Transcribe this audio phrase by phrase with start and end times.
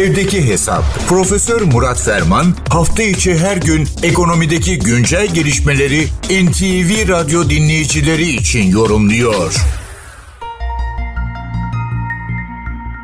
[0.00, 0.84] Evdeki Hesap.
[1.08, 6.00] Profesör Murat Ferman hafta içi her gün ekonomideki güncel gelişmeleri
[6.44, 9.50] NTV Radyo dinleyicileri için yorumluyor.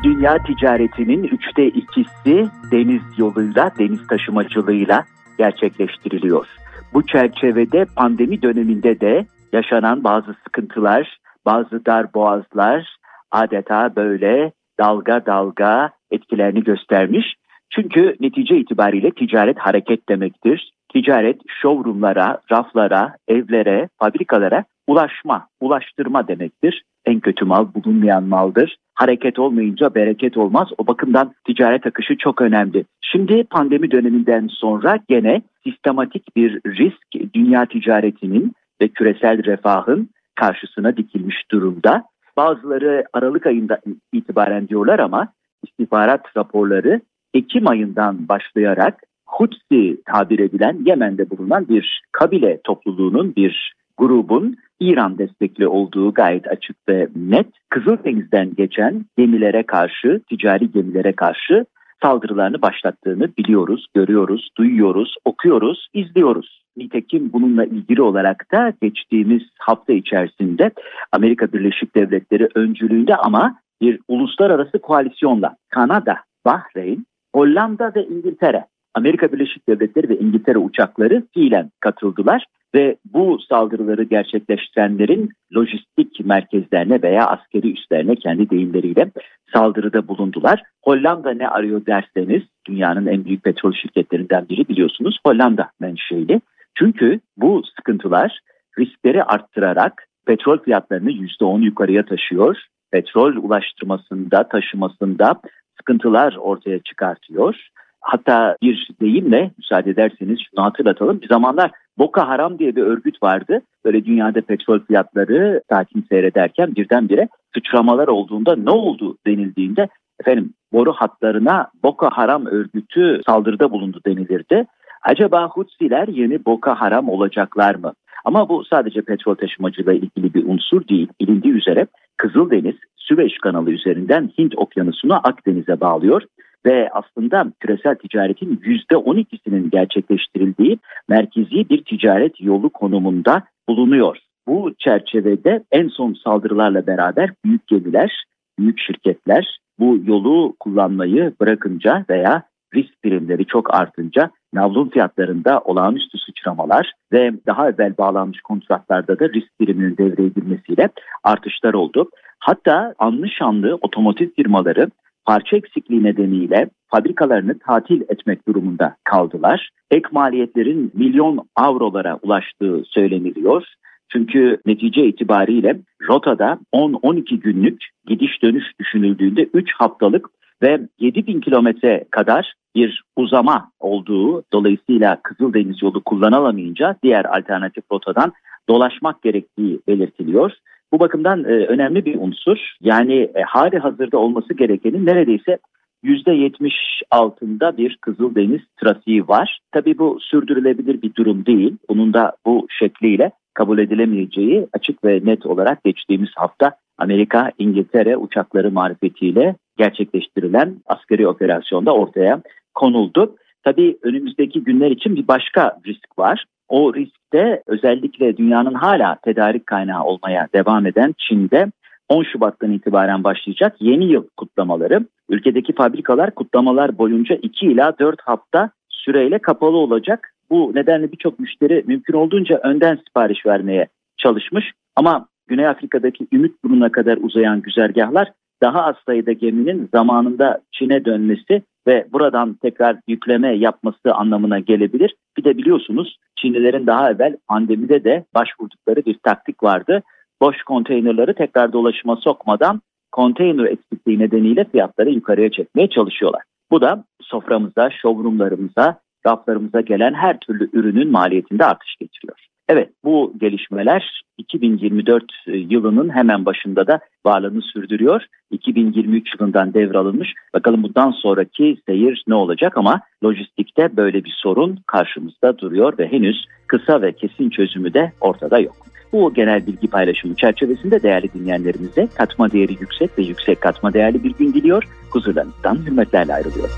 [0.03, 5.05] Dünya ticaretinin üçte ikisi deniz yoluyla, deniz taşımacılığıyla
[5.37, 6.47] gerçekleştiriliyor.
[6.93, 12.97] Bu çerçevede pandemi döneminde de yaşanan bazı sıkıntılar, bazı dar boğazlar
[13.31, 17.35] adeta böyle dalga dalga etkilerini göstermiş.
[17.69, 20.71] Çünkü netice itibariyle ticaret hareket demektir.
[20.93, 26.83] Ticaret showroomlara, raflara, evlere, fabrikalara ulaşma, ulaştırma demektir.
[27.05, 28.77] En kötü mal bulunmayan maldır.
[28.95, 30.67] Hareket olmayınca bereket olmaz.
[30.77, 32.85] O bakımdan ticaret akışı çok önemli.
[33.01, 41.35] Şimdi pandemi döneminden sonra gene sistematik bir risk dünya ticaretinin ve küresel refahın karşısına dikilmiş
[41.51, 42.03] durumda.
[42.37, 43.79] Bazıları Aralık ayında
[44.13, 45.27] itibaren diyorlar ama
[45.63, 47.01] istihbarat raporları
[47.33, 55.67] Ekim ayından başlayarak Hutsi tabir edilen Yemen'de bulunan bir kabile topluluğunun bir grubun İran destekli
[55.67, 57.47] olduğu gayet açık ve net.
[57.69, 61.65] Kızıldeniz'den geçen gemilere karşı, ticari gemilere karşı
[62.01, 66.63] saldırılarını başlattığını biliyoruz, görüyoruz, duyuyoruz, okuyoruz, izliyoruz.
[66.77, 70.71] Nitekim bununla ilgili olarak da geçtiğimiz hafta içerisinde
[71.11, 79.69] Amerika Birleşik Devletleri öncülüğünde ama bir uluslararası koalisyonla Kanada, Bahreyn, Hollanda ve İngiltere, Amerika Birleşik
[79.69, 88.15] Devletleri ve İngiltere uçakları fiilen katıldılar ve bu saldırıları gerçekleştirenlerin lojistik merkezlerine veya askeri üslerine
[88.15, 89.11] kendi deyimleriyle
[89.53, 90.63] saldırıda bulundular.
[90.83, 96.41] Hollanda ne arıyor derseniz dünyanın en büyük petrol şirketlerinden biri biliyorsunuz Hollanda menşeli.
[96.75, 98.39] Çünkü bu sıkıntılar
[98.79, 102.57] riskleri arttırarak petrol fiyatlarını %10 yukarıya taşıyor.
[102.91, 105.35] Petrol ulaştırmasında, taşımasında
[105.77, 107.55] sıkıntılar ortaya çıkartıyor.
[108.01, 111.21] Hatta bir deyimle müsaade ederseniz şunu hatırlatalım.
[111.21, 113.61] Bir zamanlar Boko Haram diye bir örgüt vardı.
[113.85, 119.87] Böyle dünyada petrol fiyatları sakin seyrederken birdenbire sıçramalar olduğunda ne oldu denildiğinde
[120.19, 124.65] efendim boru hatlarına Boko Haram örgütü saldırıda bulundu denilirdi.
[125.03, 127.93] Acaba Hutsiler yeni Boko Haram olacaklar mı?
[128.25, 131.07] Ama bu sadece petrol taşımacılığı ilgili bir unsur değil.
[131.21, 131.87] Bilindiği üzere
[132.19, 136.21] Kızıldeniz, Süveyş kanalı üzerinden Hint okyanusunu Akdeniz'e bağlıyor
[136.65, 138.55] ve aslında küresel ticaretin
[138.91, 140.79] %12'sinin gerçekleştirildiği
[141.09, 144.17] merkezi bir ticaret yolu konumunda bulunuyor.
[144.47, 148.23] Bu çerçevede en son saldırılarla beraber büyük gemiler,
[148.59, 152.43] büyük şirketler bu yolu kullanmayı bırakınca veya
[152.75, 159.59] risk birimleri çok artınca navlun fiyatlarında olağanüstü sıçramalar ve daha evvel bağlanmış kontratlarda da risk
[159.59, 160.89] biriminin devreye girmesiyle
[161.23, 162.09] artışlar oldu.
[162.39, 164.89] Hatta anlı şanlı otomotiv firmaları
[165.25, 169.69] parça eksikliği nedeniyle fabrikalarını tatil etmek durumunda kaldılar.
[169.91, 173.63] Ek maliyetlerin milyon avrolara ulaştığı söyleniliyor.
[174.11, 175.79] Çünkü netice itibariyle
[176.09, 180.29] rotada 10-12 günlük gidiş dönüş düşünüldüğünde 3 haftalık
[180.61, 188.33] ve 7 bin kilometre kadar bir uzama olduğu dolayısıyla Kızıldeniz yolu kullanılamayınca diğer alternatif rotadan
[188.69, 190.51] dolaşmak gerektiği belirtiliyor.
[190.91, 192.57] Bu bakımdan e, önemli bir unsur.
[192.81, 195.57] Yani e, hali hazırda olması gerekenin neredeyse
[196.03, 196.71] %70
[197.11, 199.59] altında bir Kızıldeniz trafiği var.
[199.71, 201.77] Tabii bu sürdürülebilir bir durum değil.
[201.89, 208.71] Bunun da bu şekliyle kabul edilemeyeceği açık ve net olarak geçtiğimiz hafta Amerika, İngiltere uçakları
[208.71, 212.41] marifetiyle gerçekleştirilen askeri operasyonda ortaya
[212.73, 213.35] konuldu.
[213.63, 216.45] Tabii önümüzdeki günler için bir başka risk var.
[216.69, 221.71] O riskte özellikle dünyanın hala tedarik kaynağı olmaya devam eden Çin'de
[222.09, 225.05] 10 Şubat'tan itibaren başlayacak yeni yıl kutlamaları.
[225.29, 230.33] Ülkedeki fabrikalar kutlamalar boyunca 2 ila 4 hafta süreyle kapalı olacak.
[230.49, 234.71] Bu nedenle birçok müşteri mümkün olduğunca önden sipariş vermeye çalışmış.
[234.95, 238.31] Ama Güney Afrika'daki Ümit Burnu'na kadar uzayan güzergahlar
[238.61, 245.15] daha az sayıda geminin zamanında Çin'e dönmesi ve buradan tekrar yükleme yapması anlamına gelebilir.
[245.37, 250.03] Bir de biliyorsunuz Çinlilerin daha evvel pandemide de başvurdukları bir taktik vardı.
[250.41, 256.41] Boş konteynerları tekrar dolaşıma sokmadan konteyner eksikliği nedeniyle fiyatları yukarıya çekmeye çalışıyorlar.
[256.71, 262.48] Bu da soframıza, showroomlarımıza, raflarımıza gelen her türlü ürünün maliyetinde artış getiriyor.
[262.69, 268.21] Evet bu gelişmeler 2024 e, yılının hemen başında da varlığını sürdürüyor.
[268.51, 270.33] 2023 yılından devralınmış.
[270.53, 276.45] Bakalım bundan sonraki seyir ne olacak ama lojistikte böyle bir sorun karşımızda duruyor ve henüz
[276.67, 278.75] kısa ve kesin çözümü de ortada yok.
[279.13, 284.33] Bu genel bilgi paylaşımı çerçevesinde değerli dinleyenlerimize katma değeri yüksek ve yüksek katma değerli bir
[284.33, 284.83] gün diliyor.
[285.09, 286.69] Huzurlarınızdan hürmetlerle ayrılıyor.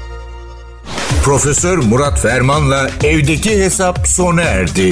[1.25, 4.91] Profesör Murat Ferman'la evdeki hesap sona erdi.